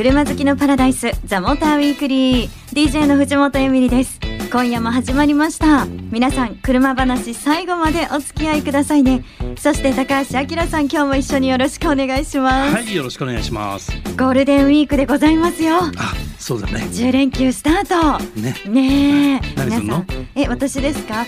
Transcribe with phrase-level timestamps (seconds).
[0.00, 2.48] 車好きのパラダイスザモーターウィークリー。
[2.72, 4.19] DJ の藤本エミリです。
[4.52, 5.86] 今夜も始まりました。
[6.10, 9.24] 皆さん車話最後までお付き合いくださいね。
[9.56, 12.74] そして高橋明さん今日も一緒によろしくお願いします。
[12.74, 13.92] はいよろしくお願いします。
[14.18, 15.76] ゴールデンウィークでございますよ。
[15.78, 15.90] あ
[16.38, 16.80] そうだね。
[16.90, 18.40] 10連休スタート。
[18.40, 18.54] ね。
[18.66, 19.64] ねえ。
[19.64, 20.06] 皆さん。
[20.34, 21.24] え私ですか？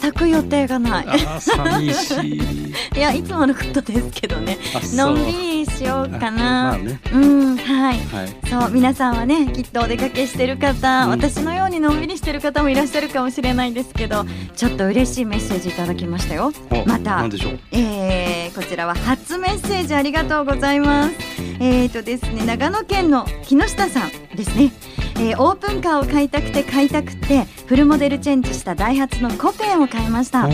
[0.00, 1.06] 全く予定がない。
[1.08, 2.40] あー寂しい。
[2.98, 4.58] いやいつものことですけどね。
[4.94, 5.32] のんび
[5.64, 6.98] りしようかあまなあね。
[7.12, 7.98] うんはい。
[8.12, 8.36] はい。
[8.48, 11.10] そう皆さんはねきっとお出かけしてる方、うん。
[11.10, 14.24] 私のようにのんびりしてる方もいらっしゃるかもしれないんですけど
[14.56, 16.52] ちょっと嬉しいメッセージいただきましたよ。
[16.70, 17.58] おまたなんでしょう？
[17.72, 21.14] えー、こちらは初メッセージありがとうございます。
[21.60, 24.72] えーとですね長野県の木下さんですね。
[25.16, 30.48] えーオープンカーを買いたくて買いたくてフルモデルチェンジしたダイハツのコペンを買いました。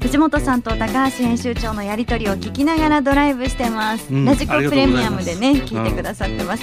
[0.00, 6.62] 藤本さんと高橋編集長のやり取りを聞きながらドライブしてます、うんラジコプレミアムでね聞いてくださってます、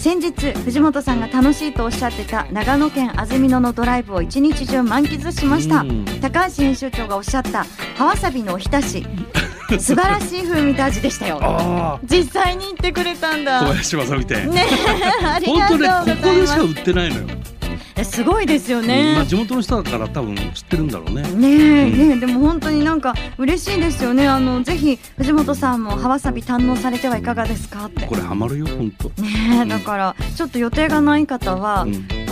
[0.00, 6.06] 先日藤本さんが楽しいとおっしゃってた長野県安曇野のドライブを一日中満喫しました、うん。
[6.22, 7.64] 高橋編集長がおっしゃった
[7.96, 9.06] 葉わさびのおひたし。
[9.78, 11.38] 素晴らしい風味と味でしたよ。
[11.40, 14.50] あ実際に行ってくれたんあ小だ林正美店。
[14.50, 14.66] ね
[15.22, 17.26] ありがとう本当ねございここでしますか売ってないのよ、
[18.00, 21.22] えすごいですよまねあ地元の人だから多分知ってるんだろうね。
[21.22, 24.26] ねねえでも本当になんか嬉しいですよね。
[24.26, 28.06] あのぜひ藤本さんも葉わさび堪能されてはいかがですかって。
[28.06, 29.08] これハマるよ本当。
[29.22, 31.86] ねえだからちょっと予定がない方は、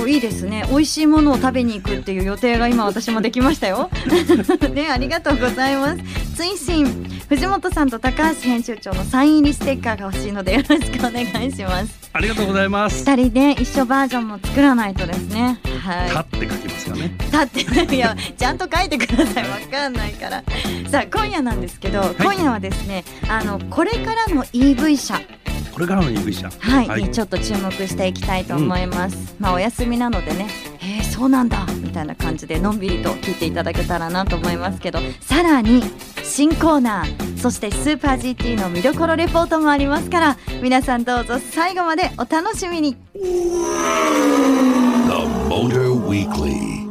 [0.07, 0.65] いいですね。
[0.69, 3.91] 美味しいものを食べに行くっていう予定が今私もできましたよ。
[4.73, 6.03] ねありがとうございます。
[6.37, 6.85] 追伸
[7.29, 12.11] 藤本さんと高橋編集長のサイン入りステッカーが欲しいのでよろしくお願いします。
[12.13, 13.05] ありがとうございます。
[13.05, 15.59] 二人で一緒バージョンも作らないとですね。
[15.85, 16.11] はい。
[16.11, 17.15] たって書きますかね。
[17.19, 19.49] 立って いやちゃんと書いてください。
[19.49, 20.43] わかんないから。
[20.91, 25.21] さあ今夜なんですけど、今夜はですねあのこれからの EV 車
[25.73, 27.03] これからの EV 車はい、はい。
[27.03, 30.49] にちょっと注目していきたいと思います、まあお休みなのでね。
[30.81, 31.67] えー、そうなんだ。
[31.83, 34.99] みたいな感じでのんびりと聞いていただけたらなと思いますけど。
[35.21, 35.83] さらに
[36.23, 42.97] 新コーナーそしてスーパー GT の見どころレポートもありますから皆さんどうぞ最後までお楽しみに。
[43.15, 43.21] The
[45.49, 46.88] Motor Weekly.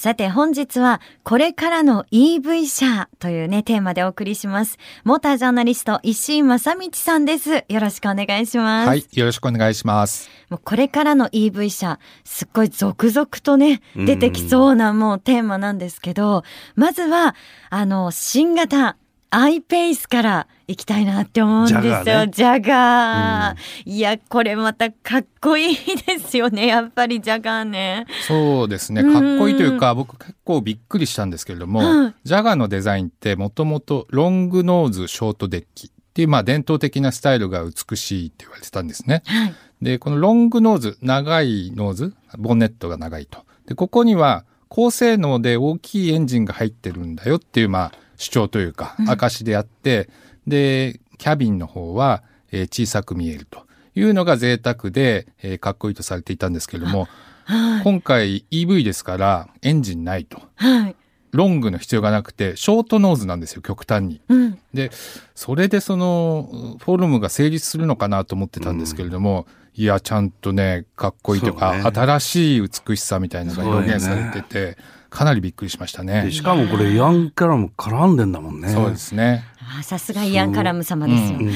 [0.00, 4.78] さて本日はこれからの EV 車というねテーマでお送りします。
[5.04, 7.66] モータージャーナリスト石井正道さんです。
[7.68, 8.88] よろしくお願いします。
[8.88, 10.30] はい、よろしくお願いします。
[10.48, 16.44] もうこれからの EV 車すっごい続々とね出てきそうなもうテーマなんですけど、
[16.76, 17.36] まずは
[17.68, 18.96] あの新型
[19.32, 21.82] アイペースから行きたいなって思うんですよ。
[21.82, 23.90] ジャガーね、ジャガー。
[23.90, 25.76] いや、これまたかっこいい
[26.06, 26.66] ですよね。
[26.66, 28.06] やっぱりジャガーね。
[28.26, 39.22] そうですね、うんかっこいいというか、僕結構びっくりしたんですけれども、はいジャガーのデザインってもともとロングノーズショートデッキっていうまあ伝統的なスタイルが美しいって言われてたんですね。
[39.26, 39.54] はい。
[39.80, 43.44] で、このロングノーズ、長いノーズ、ボンネットが長いと。
[43.66, 50.10] で、ここには高性能で大きいエンジンが入ってるんだよっていうまあ主張というか、証であって、
[50.46, 52.22] で、キャビンの方は、
[52.52, 53.64] えー小さく見えると
[53.94, 57.08] いうのが贅沢で、えーかっこいいとされていたんですけれども、
[57.44, 57.82] はい。
[57.82, 60.42] 今回 EV ですからエンジンないと。
[60.56, 60.96] はい。
[61.32, 64.20] ロングの必要がなくて、ショートノーズなんですよ、極端に。
[64.28, 64.58] うん。
[64.74, 64.90] で、
[65.34, 74.76] それでその、フォルムが成立するのかなと思ってたんですけれども、いや、ちゃんとね、かっこいいというか、ね新しい美しさみたいなのが表現されてて、
[75.10, 76.30] かなりびっくりしましたねで。
[76.30, 79.44] しかもこれイアン・カラムも絡んでんだもんねそうですね。
[79.78, 81.38] あさすがイアン・カラム様ですよ。
[81.38, 81.50] うん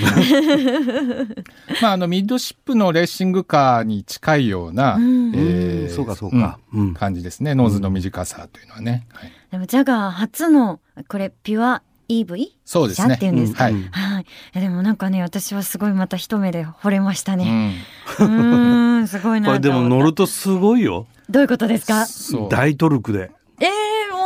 [1.82, 7.54] まあ、あの、ミッドシップのレーシングカーに近いような、うんえーそうかそうかうん感じですね。
[7.54, 9.06] ノーズの短さというのはね。
[9.12, 13.14] はいでもジャガー初のこれピュア EV 車そうですね。
[13.14, 13.64] っていうんですか？
[13.64, 13.72] はい。
[13.90, 14.22] はい。
[14.22, 17.68] いやでもなんかね私はすごいまた一目で惚れましたうね。
[17.68, 17.70] ん。
[17.70, 22.04] うーんすごいなこれでも乗るとすごいよどういうことですか？
[22.50, 23.43] 大トルクでえー、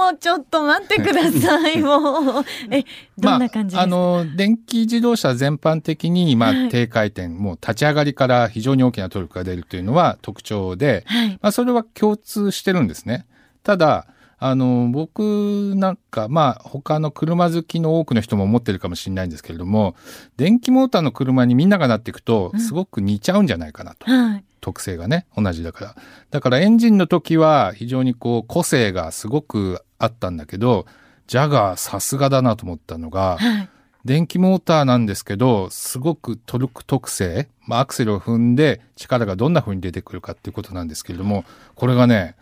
[0.08, 2.84] もうちょっと待ってください もうえ
[3.18, 3.86] どんな感じですか？
[3.96, 11.30] まあ、あの電気自動車全般的に、まはいあ、低回転、もう立ち上がりから非常に大きなトルクが出るというのは特徴で、はい。
[11.42, 13.26] まあ、それは共通してるんですね。
[13.62, 14.06] ただ
[14.40, 19.96] あの僕なんかまあ他の車好きの多くの人も思ってるかもしれないんですけれども
[20.36, 24.44] 電気モーターの車にみんながなっていくとうんすごく似ちゃうんじゃないかなと、はい。
[24.60, 25.96] 特性がね同じだから
[26.30, 30.86] だからエンジンの時は非常にこう個性がすごくあったんだけど
[31.26, 33.68] ジャガーさすがだなと思ったのがはい。
[34.04, 41.44] 電気モーターなんですけどすごくトルク特性、まあ、アクセルを踏んで力がどんな風に出てくるかっていうことなんですけれども
[41.74, 42.36] これがね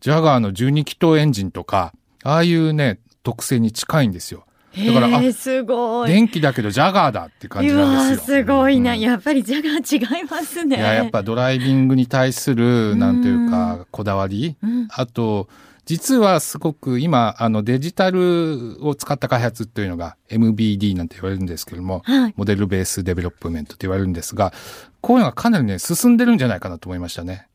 [0.00, 4.45] ジャガーの12気筒エンジンとかああいうね特性に近いんですよ。
[4.76, 6.08] だから、あすごい。
[6.10, 8.36] 電気だけどジャガーだって感じなんですよ。
[8.38, 10.76] すごいな、うんやっぱりジャガー違いますね。
[10.76, 15.48] いや、やっぱドライビングに対する、なんていうか、こだわり、うんあと、
[15.86, 24.52] 実はすごく今、あのデジタルを使った開発っていうのが MBD なんて言われるんですけども、はいモデルベースデベロップメントって言われるんですが、
[25.00, 27.46] こういうのがかなりね、進んでるんじゃないかなと思いましたね。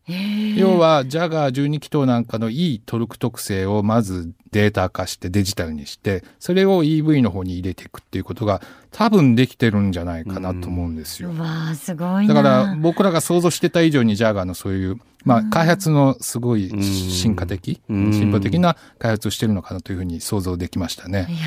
[0.55, 8.61] 要は、ジャガー12気筒なんかのいいトルク特性をまずデータ化してデジタルにして、それを EV の方に入れていくっていうことが
[8.91, 11.29] 多分できてるんじゃないかなと思うんですよ。
[11.29, 12.33] うわーすごいな。
[12.33, 21.27] だから僕らが想像してた以上にジャガーのそういう、まあ開発のすごい進化的、うん進歩的な開発をしてるのかなというふうに想像できましたね。
[21.29, 21.37] いや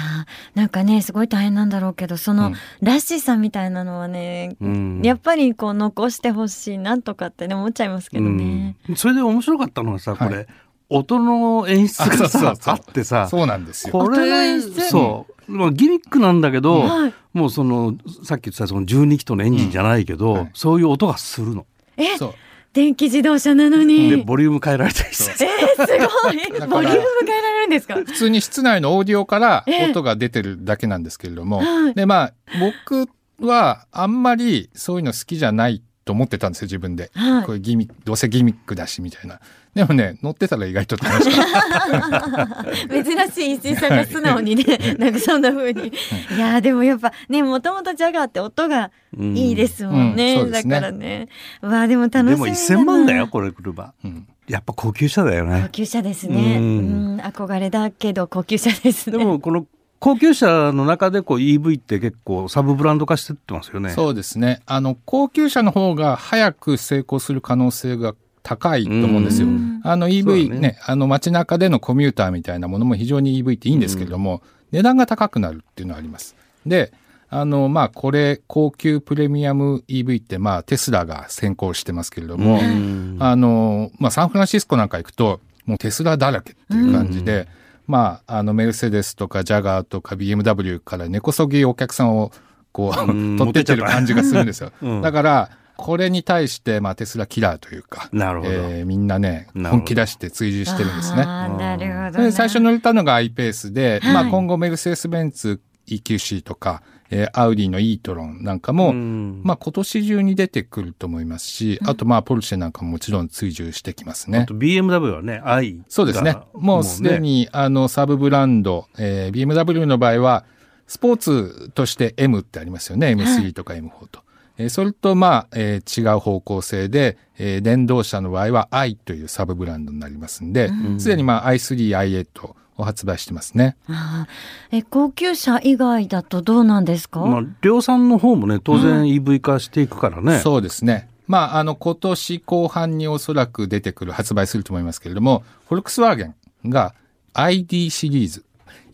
[0.54, 8.76] ーなんかねすごい大変なんだろうけどその、うんラッシーさんみたいなのはね、うんやっぱりこう残してほしいなとかってね思っちゃいますけどね。
[8.88, 10.46] うんそれで面白かったのがさこれ、はい
[10.90, 12.74] 音の演出があそうそうさそう。
[12.74, 13.26] あってさ。
[13.28, 13.92] そうなんですよ。
[13.92, 14.80] こ音のれ演出？
[14.82, 17.14] そう、まあ、ギミックなんだけど、はい。
[17.32, 20.50] もうそのさっき言ってたその12気筒のエンジンじゃないけど、うんはい。
[20.54, 21.66] そういう音がするの。
[21.96, 22.34] えそう。
[22.72, 24.10] 電気自動車なのに？
[24.10, 25.44] でボリューム変えられたりして。
[25.44, 25.92] えー、す
[26.22, 26.60] ごい。
[26.60, 27.94] らボリューム変えられるんですか？
[27.94, 29.90] 普通に室内のオーディオからええ。
[29.90, 31.94] 音が出てるだけなんですけれども、はい。
[31.94, 33.08] でまあ僕
[33.40, 37.44] はあんまりそういうの好きじゃないと思ってたんですよ自分で、はい。
[37.44, 39.40] これギミックどうせギミックだしみたいな。
[39.74, 42.58] でもね乗ってたら意外と楽しかっ
[42.88, 45.88] た珍しい石井さんが素直にね、なんかそんな風に。
[45.88, 50.34] いやーでもやっぱね、もともとジャガーって音がいいですもんね。
[50.36, 50.46] うん。
[50.46, 50.52] うん。
[50.52, 50.62] ね。
[50.62, 51.28] だからね。
[51.62, 53.94] うわあでも楽しみでも1000万だよこれ車。
[54.04, 54.28] うん。
[54.46, 56.58] やっぱ高級車だよ高ね級車ですね。
[56.58, 59.18] ううんん、憧れだけど高級車ですね。
[59.18, 59.66] でもこの
[60.04, 63.88] 高級車の中でこう EV って結構サブブランド化してってますよね。
[63.88, 64.60] そうですね。
[64.66, 69.46] あの高級車の方が早く成功する可能性が高いと思うんですよ。
[69.46, 69.80] うん。
[69.82, 70.78] あの EV ねだね。
[70.84, 74.42] あの街中でのコミューターみたいなものも非常に EV っていいんですけれども、
[74.72, 76.36] 値段が高くなるっていうのはあります。
[76.66, 76.92] で、
[77.30, 83.16] あの、まあ、これ、高級プレミアム EV って、まあ、テスラが先行してますけれども、うん。
[83.20, 87.48] あの、まあ、サンフランシスコなんか行くと、もうテスラだらけっていう感じで、
[87.86, 92.32] まあ、あの、メルセデスとかジャガーとか BMW から根こそぎお客さんを、
[92.72, 94.72] こう、うん 取ってってる感じがするんですよ。
[94.82, 95.02] うん。
[95.02, 98.52] だから、これに対して、まあ、テスラキラーというか、なるほど。
[98.52, 101.24] えーみんなね、本気出して追従してるんですね。
[101.24, 104.14] なるほど最初乗れたのが iPace で、はい。
[104.14, 106.82] まあ今後メルセデス・ベンツ EQC とか、
[107.14, 114.54] えーアウディの e トロンなんかも、うんまあ今年中に出てくると思いますし、あとまあポルシェなんかももちろん追従してきますねあと。
[114.54, 116.36] BMW はね i そうですね。
[116.54, 120.44] もうすでに、あのサブブランド、えー BMW の場合は
[120.86, 123.08] スポーツとして M ってありますよね。
[123.12, 124.20] M3 とか M4 と。
[124.58, 133.76] えーそれとまあ、えー違う方向性で、えー電動車の場合は i というサブブランドになりますんで、すでにまあ i3、i8 を発売してますね。
[133.88, 141.08] あーえ高級車以外だとどうなんですか、まあ、量産の方もね当然 EV 化していくからね、そうですね。
[141.26, 146.34] まあ、あの、今年後半におそらく出てくる、発売すると思いますけれども、フォルクスワーゲン
[146.68, 146.94] が
[147.32, 148.44] ID シリーズ。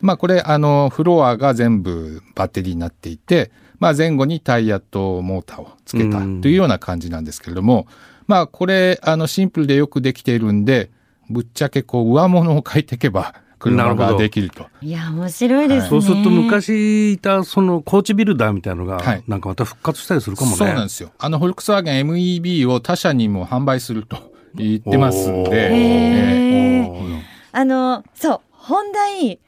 [0.00, 3.50] まあ、これ、あの、フロアが全部バッテリーになっていて、
[3.80, 7.86] まあ、前後にタイヤとモーターをつけたうんというような感じなんですけれども、
[8.26, 10.90] まあ、これ、あの、シンプルでよくできているんで、
[11.28, 14.66] ぶっちゃけこう、上物を変えていけば、車がなるほどできると。
[14.80, 19.22] いや面白いですね、そうすると昔いたそのコーチビルダーみたいなのがはい。
[19.28, 20.56] なんかまた復活したりするかもね。
[20.56, 21.10] そうなんですよ。
[21.18, 29.38] あの、フォルクスワーゲン MEB を他社にも販売すると言ってますんで、えあのそうホンダイ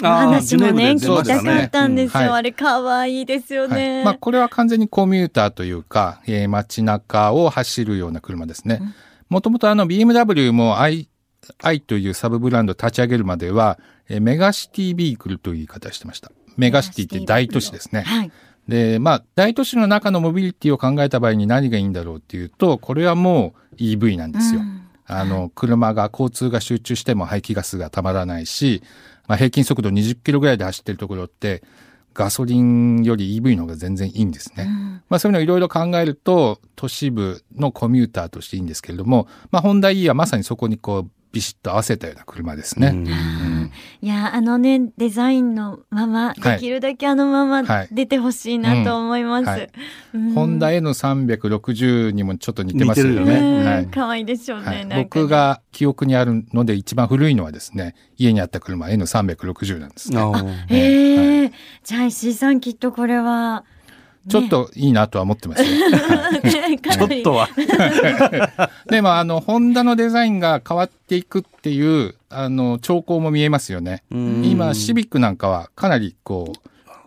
[0.00, 0.90] のあー話もね。
[0.92, 2.26] 聞きたかったんですよ、うん。
[2.30, 3.80] はいあれ可愛いですよーはい。
[3.80, 8.80] ね、まあ、これは完全にコミューターというか、えー街中を走るような車ですね。
[9.28, 11.08] もともとあの BMW も i、
[11.62, 13.78] i というサブブランドを立ち上げるまでは、
[14.08, 16.30] えーメガシティビークルという言い方をしてました。
[16.56, 18.02] メガシティって大都市ですね。
[18.02, 18.32] はい
[18.68, 24.60] で、まあ、大都市の中のモビリティを考えた場合に何がいいんだろうっていうと、これはもう EV なんですよ。
[24.60, 24.78] うん
[25.10, 28.82] あの、車が、交通が集中しても排気ガスがたまらないし、
[29.26, 31.62] まあ、平均速度20キロぐらいで走ってるところって、
[32.12, 34.66] ガソリンより EV の方が全然いいんですね。
[35.08, 42.88] まあそういうのをいろいろ考えると、都市部のコミューターとしていいんですけれども、まあホンダ E はまさにそこにこう、ビシッと合わせたような車ですね。
[42.88, 43.70] うん。
[44.00, 46.40] いやあのねデザインのまま、はい。
[46.40, 47.88] できるだけあのままはい。
[47.90, 49.46] 出てほしいなと思います、うん。
[49.48, 49.70] はい。
[50.14, 50.32] うん。
[50.32, 53.20] ホンダ N360 にもちょっと似てますよね。
[53.20, 53.64] 似てるようん。
[53.64, 53.86] はい。
[53.86, 54.86] 可愛いでしょうね、はい。
[54.86, 54.96] ね。
[55.04, 60.18] 僕が記憶にあるので一番古いのはですね、家にあった車 N360 なんですね。
[60.18, 60.66] あー。
[60.68, 61.52] へえ、
[61.84, 63.64] じゃあ石井さんきっとこれは
[64.28, 65.68] ちょっといいなとは思ってますよ。
[66.90, 67.48] ちょっとは。
[68.88, 74.02] でもあのホンダのデザインが変わっていくっていうあの兆候も見えますよね。
[74.10, 76.52] うん今シビックなんかはかなりこ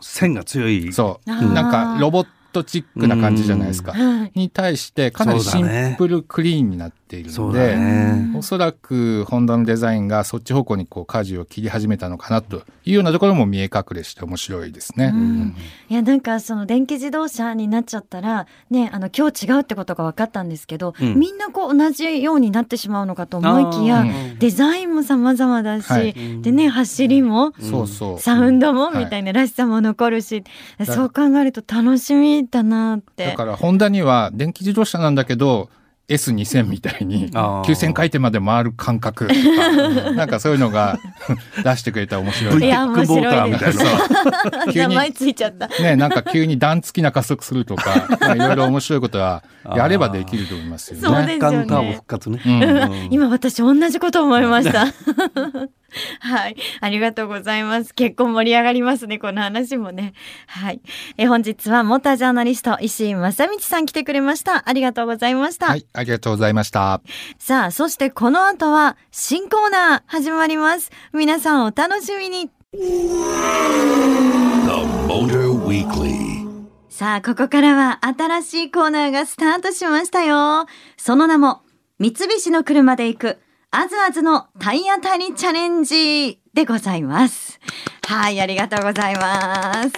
[0.02, 0.90] 線が強い。
[0.90, 3.94] うそうなんかロボットチックな感じじゃないですか。
[3.94, 8.34] はいに対してかなりシンプルクリーンになっているので、ね。
[8.36, 15.12] おそらくホンダのデザインがそっち方向にこう舵を切り始めたのかなというようなところも見え隠れして面白いですね。
[15.14, 15.56] うん
[15.90, 24.06] いやなんかその電気自動車になっちゃったらねあの今日違うってことが分かったんですけど、うんみんなこう同じようになってしまうのかと思いきや
[24.40, 28.20] デザインも様々だし、はいでね走りも、そうそう。
[28.20, 30.44] サウンドもはいみたいならしさも残るし、
[30.78, 33.36] らそう考えると楽しみだなってだ。
[33.36, 35.70] からホンダには電気自動車なんだけど
[36.12, 41.00] S2000 みたいにあー9000回転まで回る感覚とか なんかそういうのが
[41.64, 44.72] 出してくれたら面白いブイテックボーターみたいな。
[44.74, 45.68] 急に名前ついちゃった。
[45.68, 49.44] ね、なんか急に段付きな加速するとか、 まあいろいろ面白いことは
[49.76, 51.02] やればできると思いますよね。
[51.02, 52.02] そうですよねね。
[52.46, 54.88] うんうん今私同じこと思いました。
[56.20, 56.56] はい。
[56.80, 57.94] ありがとうございます。
[57.94, 60.14] 結構盛り上がりますね、この話もね。
[60.48, 60.82] はい。
[61.18, 64.68] え本日はモータージャーナリスト石井正道さん来てくれました。
[64.68, 65.68] ありがとうございました。
[65.68, 67.02] はい、ありがとうございました。
[67.38, 70.92] さあ、そしてこの後は新コーナー始まります。
[71.14, 72.50] 皆さんお楽しみに。
[72.74, 72.78] The
[75.08, 76.42] Motor Weekly.
[76.90, 80.68] さあ、ここからは新しいコーナーがスタートしましたよ。
[80.98, 81.62] その名も、
[82.00, 83.40] 三菱の車で行く、
[83.74, 87.58] あずあずの体当たりチャレンジでございます。
[88.06, 89.94] はい、ありがとうございます。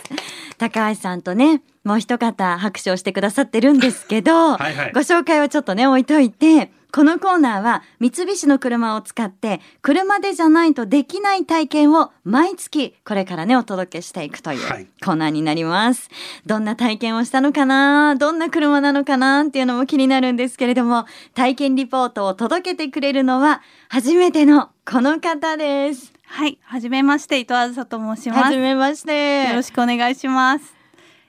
[0.59, 16.09] 高橋さんとね、もう一方拍手をしてくださってるんですけど、はいはいご紹介をちょっとね、置いといて、このコーナーは三菱の車を使って車でじゃないとできない体験を毎月これからねお届けしていくというはいコーナーになります。
[16.45, 26.13] どんな体験をしたのかなどんな車なのかなっていうのも気になるんですけれども体験リポートを届けてくれるのは初めてのこの方です。
[26.25, 28.37] はい、はじめまして伊藤あずさと申します。
[28.37, 29.51] よはじめまして。
[29.51, 30.75] ろしくお願いします。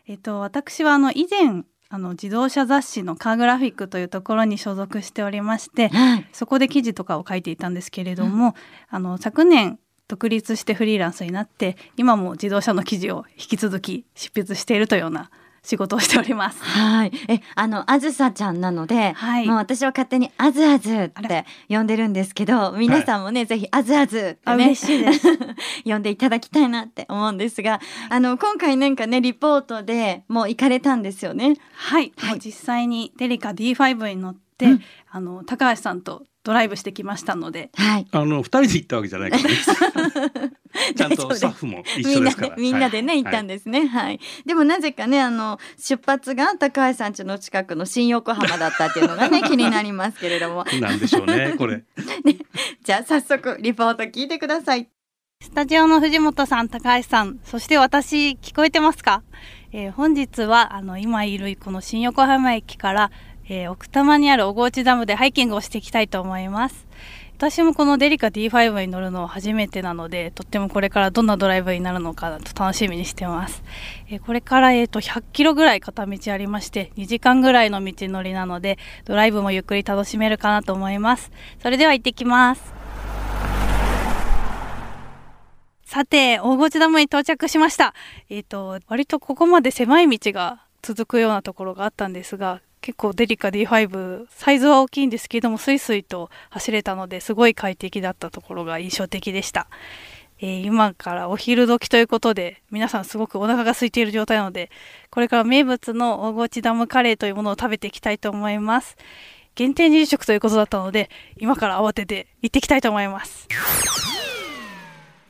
[0.06, 1.64] えっと私はあの以前
[1.94, 6.28] あの自動車雑誌のカーグラフィックというところに所属しておりまして、はい。
[6.32, 8.56] そこで記事とかを書いていたんですけれども、
[8.90, 15.30] あの昨年独立してフリーランスになって今も自動車の記事を引き続き執筆しているというような
[15.64, 16.62] 仕事をしております。
[16.62, 17.12] はい。
[17.28, 25.26] え、あの、あずさちゃんなので、はいもう私は勝手にあずあずって呼んでるんですけど、皆さんもね、ぜひあずあずってね、あ嬉しいです。
[25.84, 27.80] 呼んでいただきたいなって思うんですが、
[28.10, 31.56] あの、今回なんかね、リポートでもう行かれたんですよね。
[31.72, 38.06] はい、はい実際にデリカ D5 に乗って、うんあの高橋さんとドライブしてきましたので、はい。
[38.12, 39.50] あの二人で行ったわけじゃないからね。
[40.94, 42.56] ちゃんとスタッフも一緒ですから。
[42.56, 43.86] みんなでみんなでね、はい行ったんですね。
[43.86, 44.20] はい。
[44.44, 50.66] でもなぜかね、あの、出発が高橋さん家の近くの新横浜だったっていうのがね、気になりますけれども。
[50.82, 51.82] なんでしょうね、これ。
[52.84, 54.88] じゃあ早速、リポート聞いてください。
[55.40, 59.22] スタジオの藤本さん、高橋さん、そして私、聞こえてますか、
[59.72, 63.10] えー本日は、あの、今いるこの新横浜駅から、
[63.46, 66.86] えー奥多摩にある小河内ダムでハイキングをしていきたいと思います。
[67.36, 73.62] 私もこのデリカ D5 に乗るのは初めてなので、とってもこれからどんなドライブになるのかと楽しみにしてます。
[74.08, 81.30] えーこれから、えーと、100キロぐらい片道ありまして、2時間ぐらいの道のりなので、ドライブもゆっくり楽しめるかなと思います。
[81.60, 82.72] それでは行ってきます。
[85.84, 87.94] さて、大河内ダムに到着しました。
[88.30, 99.68] えっ、と、割とここまで狭い道が続くようなところがあったんですが、結構デリカ D5、サイズは大きいんですけども、スイスイと走れたので、すごい快適だったところが印象的でした。
[100.38, 104.70] えー今からお昼時ということで、皆さんすごくお腹が空いている状態なので、
[105.10, 108.98] これから名物の大河内ダムカレーというものを食べていきたいと思います。
[109.54, 113.48] 限定20食ということだったので、今から慌てて行ってきたいと思います。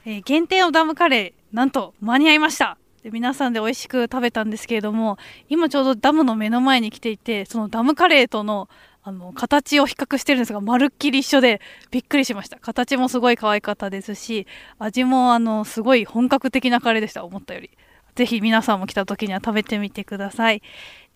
[0.06, 5.18] えー限定のダムカレーなんと間に合いましたで皆さんで美味しく食べたんですけれども
[5.50, 8.68] 今ちょうどダムの目の前に来ていてそのダムカレーとの
[9.06, 14.46] あの形を比較してるんですがまるっきり一緒でびっくりしました形もすごい可愛かったですし
[14.78, 17.70] 味もあのすごい本格的なカレーでした思ったより
[18.14, 20.62] ぜひ皆さんも来た時には食べてみてください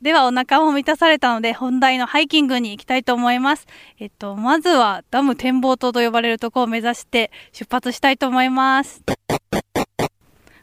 [0.02, 3.66] ではお腹も満たされたので本題のハイキングに行きたいと思います。
[3.98, 9.02] えっと、まずはダム展望塔と呼ばれるところを目指して出発したいと思います。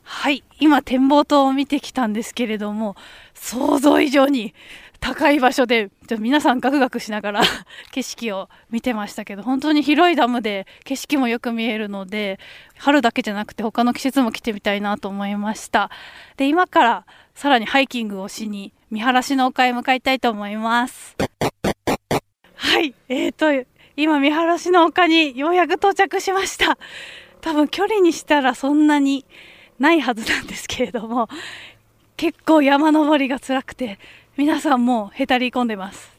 [0.07, 2.95] はい、今展望塔を見てきたんですけれども、
[3.33, 4.53] 想像以上に
[4.99, 7.41] 高い場所で、ちょ皆さんガクガクしながら
[7.91, 12.39] 景色を見てましたけど、本当に広いダムで景色もよく見えるので、
[12.77, 15.89] 春だけじゃなくて他の季節も来てみたいなと思いました。
[16.37, 21.17] で、今からさらにハイキングをしに見晴らしの丘へ向かいたいと思います。
[22.53, 26.77] はい、えーと、今見晴らしの丘にようやく到着しました。
[27.41, 29.25] 多分距離にしたらそんなに
[29.79, 31.27] ないはずなんですけれども、
[32.17, 33.99] 結構山登りが辛くて、
[34.37, 36.15] 皆さんもうへたり込んでます。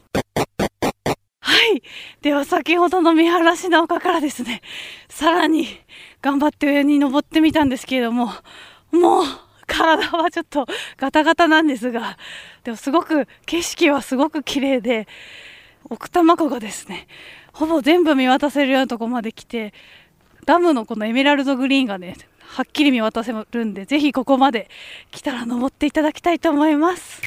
[1.39, 1.81] はい。
[2.21, 4.61] では先ほどの見晴らしの丘からですね、
[5.09, 5.67] さらに
[6.21, 8.31] 頑張って上に登ってみたんですけれども、
[8.91, 9.23] もう
[9.65, 10.65] 体はちょっと
[10.97, 12.17] ガタガタなんですが、
[12.63, 15.07] でもすごく景色はすごく綺麗で、
[15.89, 17.07] 奥多摩湖がですね、
[17.53, 19.73] ほぼ全部見渡せるようなとこまで来て、
[20.45, 22.15] ダムのこのエメラルドグリーンがね、
[22.47, 24.69] はっきり見渡せるんで、ぜひここまで
[25.11, 27.21] 来たら登っていただきたいと思います。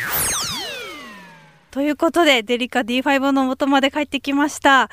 [1.71, 4.91] ということで、デリカ D5 の元まで帰ってきました。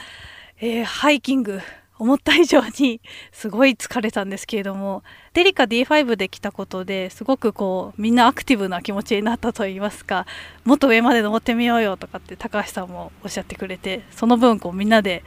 [0.59, 1.59] えーハイキング、
[1.99, 5.03] 思った以上にすごい疲れたんですけれども、
[5.33, 10.25] デリカ D5 で来たことですごくこう、みんなアクティブな気持ちになったといいますか、
[10.65, 15.23] もっと上まで登ってみようよとかって高橋さんもおっしゃってくれて、その分こうみんなで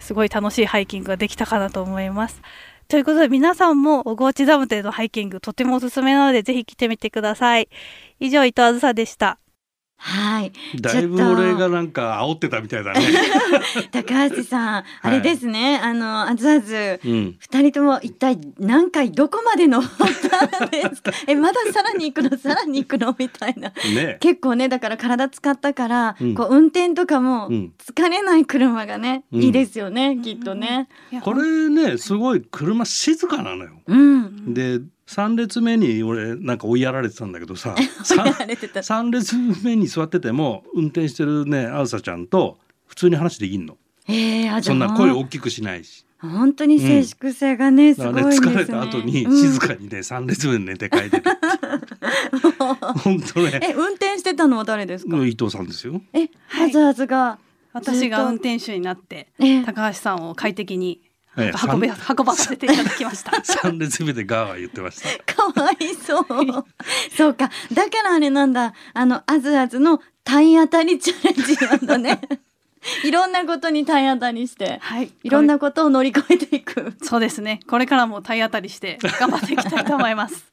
[0.00, 2.40] すごい楽しいハイキングができたかなと思います。
[2.88, 7.68] ということで皆さんも小河内ダムでのハイキングとてもおすすめなのでぜひ来てみてください。
[8.18, 9.38] 以上、伊藤あずさでした。
[10.00, 10.52] はい。
[10.80, 13.00] だいぶちょっと俺がなんか煽ってたみたいだね。
[13.90, 17.36] 高橋さん、あれですね、あの、あずあず、うん。
[17.38, 21.12] 二人とも一体何回どこまで登ったんですか？
[21.26, 23.14] え、まださらに行くの、さらに行くの？
[23.18, 23.70] みたいな。
[23.94, 24.18] ね。
[24.20, 30.88] 結構ね、だから体使ったから、うんこう運転とかもうん疲れない車がね、うんいいですよね、きっとね。
[31.22, 33.70] これねすごい車静かなのよ。
[33.86, 34.54] うん。
[34.54, 37.74] で3列目に俺なんか追いやられてたんだけどさ
[38.16, 38.80] やられてた。
[38.80, 43.76] 3列目に座ってても運転してるねあずさちゃんと普通に話できんの。
[44.06, 46.04] ええあ、じゃあそんな声大きくしないし。
[46.20, 48.46] 本当に静粛性がね、すだごいんですね。
[48.46, 51.22] からね疲れた後に静かにね3列目で寝て帰ってる。
[53.04, 53.60] 本当ね。
[53.62, 55.16] え、運転してたのは誰ですか？
[55.24, 56.02] 伊藤さんですよ。
[56.12, 57.38] え、はいあずあずが。
[57.72, 61.00] 私が運転手になってえ高橋さんを快適に
[61.38, 63.30] ええ運べ三運ばさせていただきました。
[63.40, 65.08] 3列目でガーガー言ってました。
[65.34, 66.26] かわいそう。
[67.16, 67.50] そうか。
[67.72, 68.74] だからあれなんだ。
[68.94, 72.20] あの、あずあずの体当たりチャレンジなんだね。
[73.04, 76.94] いろんなことに体当たりして、はい、いろんなことを乗り越えていく。
[77.02, 77.60] そうですね。
[77.68, 80.46] これからも体当たりして頑張っていきたいと思います。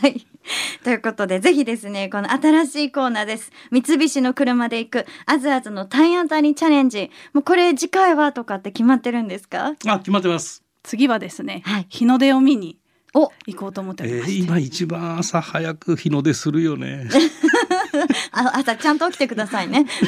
[0.00, 0.26] はい。
[0.84, 3.50] ということで、ぜひですね、この新しいコーナーです。
[3.70, 7.10] 三菱の車で行く、あずあずの体当たりチャレンジ。
[7.32, 9.74] もうこれ次回はとかって決まってるんですか？
[9.86, 10.62] あ決まってます。
[10.82, 12.78] 次はですね、はい日の出を見に
[13.14, 17.08] お、行こうと思っておりえー、まして、今一番朝早く日の出するよね。
[18.32, 19.86] あ朝ちゃんと起きてくださいね。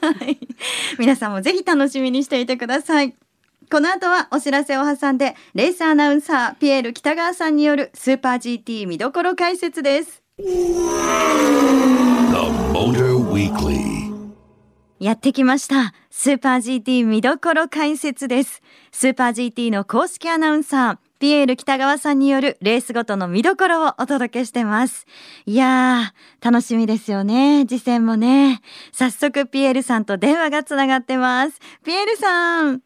[0.00, 0.38] はい
[0.98, 3.14] 皆さんもぜひ楽しみにしていてください。
[3.72, 10.22] この後はお知らせを挟んで、レースアナウンサー、ピエール北川さんによるスーパー GT 見どころ解説です。
[10.36, 10.44] The
[12.74, 14.12] Motor Weekly.
[14.98, 15.94] やってきました。
[16.10, 18.60] スーパー GT 見どころ解説です。
[18.90, 25.06] スーパー GT の公式アナウンサー、ピエール北川さんによるレースごとの見どころをお届けしてます。
[25.46, 27.64] いやー、楽しみですよね。
[27.66, 28.60] 次戦もね。
[28.92, 31.58] 早速ピエールさんと電話がつながってます。
[31.82, 32.82] ピエールさん。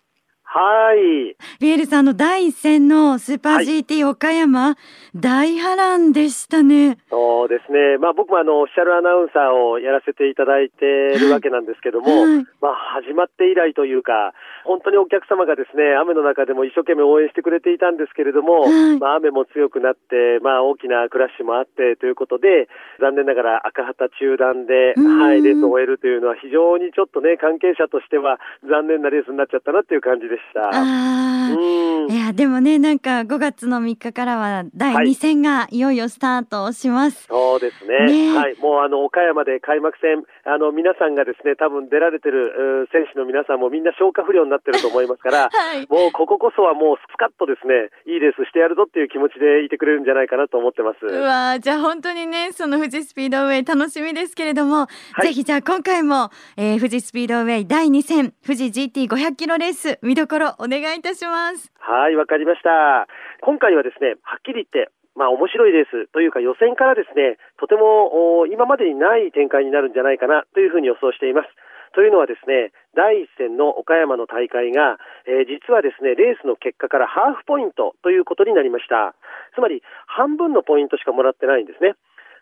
[0.57, 1.37] はい。
[1.61, 4.79] ピエールさんの第一戦のスーパーはい GT 岡山、
[5.15, 6.97] 大波乱でしたね。
[7.11, 7.99] そうですね。
[8.01, 10.87] まあ僕もあの、オフィシャルアナウンサーをやらせていただいて
[11.21, 14.33] るわけなんですけども、はいまあ始まって以来というか、
[14.65, 30.46] 本当にお客様がですね、雨の中でも一生懸命応援してくれていたんですけれども、はいまあ雨も強くなって、まあ大きなクラッシュもあってということで、残念ながら赤旗中断で、うんはい、レースを終えるというのは非常にちょっとね、関係者としては残念なレースになっちゃったなっていう感じでした。
[30.55, 31.59] あー。
[31.59, 37.27] うんいやでもねなんか5月の3日からは第2戦がいよいよスタートします。
[37.29, 38.07] そうですね。
[38.07, 38.57] ねえはい。
[38.59, 45.87] もうあの、岡山で開幕戦、あの、皆さんがですね、多分出られてる、選手の皆さんもみんな消化不良になってると思いますから、 はい。
[45.91, 51.05] もうこここそはもうスカッとですね、いいレースしてやるぞっていう気持ちでいてくれるんじゃないかなと思ってます。
[51.05, 54.87] うわーじゃあ本当にねその富士スピードウェイ楽しみですけれども、
[55.19, 61.73] いぜひじゃあ今回も、えー富士スピードウェイ第2戦富士 GT500 キロレース見どころお願いいたします。
[61.81, 63.09] はい、わかりました。
[63.41, 71.49] 今回はですね、はっきり言って、まあ面白いレースというか予選からですね、とても今までにない展開になるんじゃないかなというふうに予想しています。
[71.97, 79.17] というのはですね、第一戦の岡山の大会が、えー実はですね、レースの結果からハーフポイントということになりました。
[79.55, 81.97] つまり、半分のポイントしかもらってないんですね。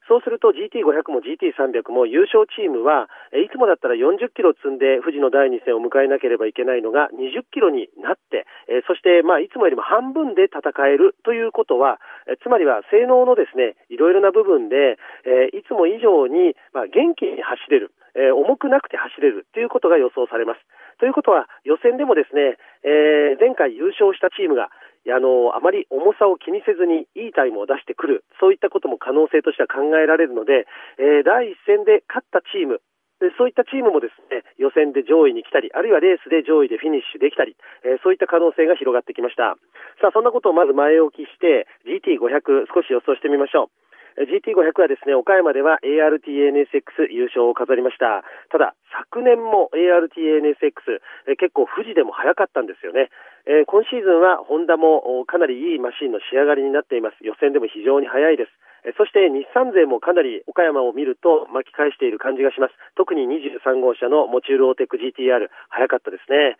[0.07, 20.61] そうすると GT500 も GT300 も優勝チームは、いつもだったら40キロ積んで富士の第2戦を迎えなければいけないのが20キロになって、えそしてまあいつもよりも半分で戦えるということは、えつまりは性能のですね、いろいろな部分で、えいつも以上にまあ元気に走れる、え重くなくて走れるということが予想されます。
[21.01, 24.69] ということは予選でもですね、え前回優勝したチームが
[25.13, 30.67] あの、あまり重さを気にせずにいいタイムを出してくる、そういったことも可能性としては考えられるので、
[30.99, 32.81] えー第一戦で勝ったチーム、
[33.21, 39.57] でそういったチームもですね、予選で上位に来たり、あるいはレースで上位でフィニッシュできたり、えーそういった可能性が広がってきました。
[40.01, 43.84] さあ、そんなことをまず前置きして、GT500 少し予想してみましょう。
[44.15, 48.23] GT500 はですね、岡山では ARTNSX 優勝を飾りました。
[48.51, 48.75] ただ、
[49.11, 53.11] 昨年も ARTNSX、結構富士でも早かったんですよね。
[53.47, 57.17] えー今シーズンはホンダもかなりいいマシンの仕上がりになっています。
[57.21, 58.51] 予選でも非常に早いです。
[58.97, 62.75] そして日産勢もかなり岡山を見ると巻き返している感じがします。
[62.97, 66.57] 特に23号車のモチュールオーテック GTR 早かったですね。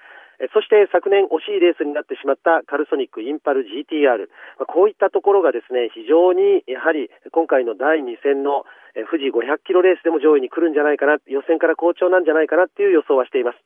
[0.53, 4.29] そして昨年惜しいレースになってしまったカルソニックインパル GTR。
[4.67, 8.67] こういったところがですね、非常にやはり今回の第2戦の
[9.11, 13.59] 富士500キロレースでも上位に来るんじゃないかな、予選から好調なんじゃないかなっていう予想はしています。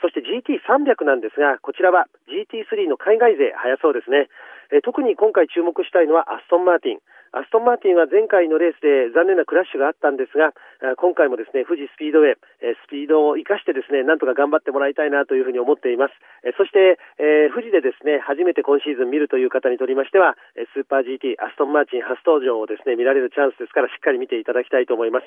[0.00, 4.28] そして GT300 なんですが、こちらは GT3 の海外勢早そうですね。
[4.72, 6.98] え特に今回注目したいのはアストンマーティン。
[7.34, 10.54] アストンマーティンは前回のレースで残念なクラッシュがあったんですが、
[11.02, 16.14] 今回もですね、富士スピードウェイ、スピードを生かしてですね、なんとか頑張ってもらいたいなというふうに思っています。
[16.54, 20.38] そして、え富士でですね、初めて今シーズン見るという方にとりましては、
[20.78, 25.26] スーパー GT、アストンマーティン初登場をですね、見られるチャンスですから、しっかり見ていただきたいと思います。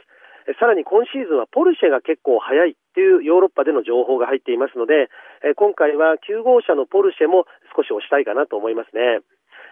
[0.63, 5.11] さらに今シーズンはポルシェが結構速いっていうヨーロッパでの情報が入っていますので、
[5.59, 7.43] 今回は9号車のポルシェも
[7.75, 9.19] 少し押したいかなと思いますね。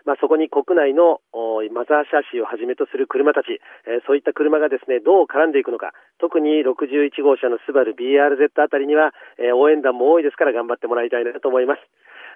[0.05, 1.19] まあ、そこに国内の
[1.73, 11.81] マザーシャーシーをはじめとする車たち、えーそういった車がですね、どう絡んでいくのか、特に61号車のスバル BRZ あたりには、えー応援団も多いですから頑張ってもらいたいなと思います。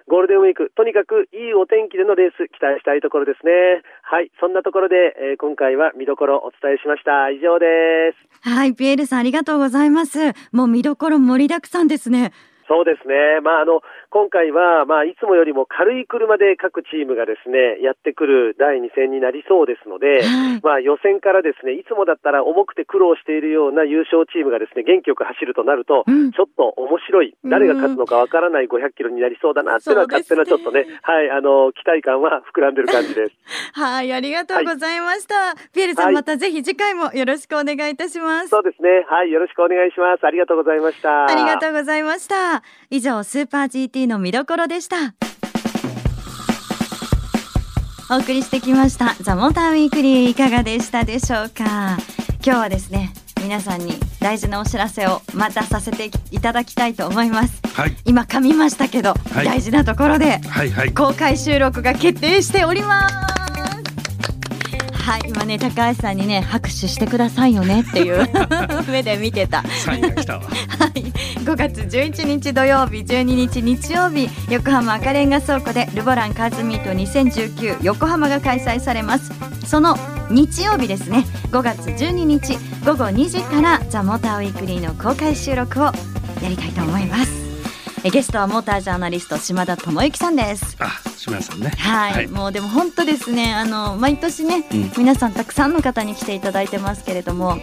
[0.08, 3.82] ゴールデンウィーク、とにかくいいお天気でのレース、期待したいところですね。
[4.02, 7.30] はい、そんなところで、えー今回は見どころお伝えしました。
[7.30, 8.48] 以上です。
[8.48, 10.32] はい、ピエールさんありがとうございます。
[10.52, 12.32] もう見どころ盛りだくさんですね。
[12.70, 13.42] そうですね。
[13.42, 13.82] まあ、あの、
[14.14, 33.34] 今回は、まあ、いつもよりも軽い車で各チームがですね、やってくる第2戦になりそうですので、はいまあ、予選からですね、いつもだったら重くて苦労しているような優勝チームがですね、元気よく走るとなると、うんちょっと面白い、誰が勝つのかわからない500キロになりそうだなっていうのは、勝手なちょっとね、はい、あの、期待感は膨らんでる感じです。
[33.74, 35.58] はい、ありがとうございました。
[35.74, 38.48] ピエールさん、はいまたぜひ次回もよろしくお願いいたします。
[38.48, 39.06] そうですね。
[39.08, 40.26] はい、よろしくお願いします。
[40.26, 41.26] ありがとうございました。
[41.26, 42.59] ありがとうございました。
[42.90, 45.14] 以上、スーパー GT の見どころでした。
[48.12, 49.14] お送りしてきました。
[49.20, 51.96] ザ・モーターウィークリーいかがでしたでしょうか？
[52.44, 57.60] 今日はですね、皆さんに大事なお知らせをまたさせていただきたいと思います。
[57.72, 63.59] はい今噛みましたけど、はい大事なところではいはい公開収録が決定しております。
[65.10, 68.28] はい、今ね高橋さんにね拍手してくださいよねっていう
[68.88, 69.64] 目で見てた。
[69.84, 70.42] サインが来たわ。
[70.42, 70.46] は
[70.94, 71.02] い、
[71.42, 79.32] 5月11日土曜日12日日曜日横浜赤レンガ倉庫でルボランカーズミート2019横浜が開催されます。
[79.66, 79.98] その
[80.30, 81.26] 日曜日ですね。
[81.50, 85.92] 5月12日午後2時からザ・モーターウィークリーの公開収録をや
[86.48, 87.32] りたいと思います。
[87.36, 87.39] え
[88.08, 90.74] ゲストはモータージャーナリスト島田智之さんです。
[90.78, 91.68] あ島谷さんね。
[91.78, 92.28] はい、はい。
[92.28, 93.52] もうでも本当ですね。
[93.54, 94.92] あの毎年ね、うん。
[94.96, 97.60] 皆さんたくさんの方に来ていただいてますけれどもはい。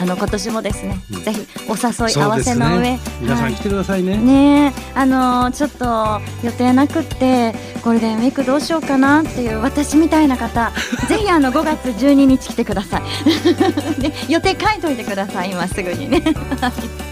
[0.00, 1.22] あの今年もですね、うん。
[1.22, 3.52] ぜひお誘い合わせの上、ね皆さはい。
[3.52, 4.16] ん来てくださいね。
[4.16, 4.98] ねえ。
[4.98, 7.52] あのーちょっと予定なくって
[7.82, 10.72] ゴールデンウィークどうしようかなっていう私みたいな方
[11.06, 13.02] ぜひあの5月12日来てください。
[14.02, 15.52] で予定書いといてください。
[15.52, 16.20] 今すぐにね。
[16.60, 17.09] はい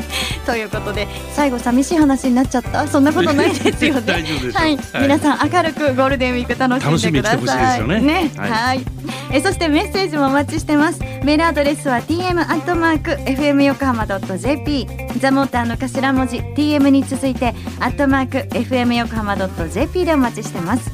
[0.48, 2.88] ということで最後寂しい話になっちゃった？
[2.88, 4.00] そんなことないですよね。
[4.06, 7.80] 大丈夫ですよはい、皆さん明るくゴールデンウィーク楽しんでください。
[7.80, 8.30] ですよね。
[8.34, 8.78] は、はい。
[8.78, 8.84] い。
[9.30, 11.00] えそしてメッセージもお待ちしてます。
[11.22, 14.86] メールアドレスは tm アットマーク fm 横浜ドット jp
[15.20, 20.90] ザモーターの頭文字 tm に続いてアットマーク fm 横浜ドット jp でお待ちしてます。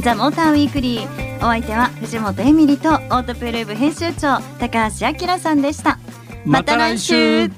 [0.00, 1.24] ザモーターウィークリー。
[1.38, 5.98] お相手は藤本エミリとオートプルーブ編集長高橋明さんでした。
[6.46, 7.50] また来週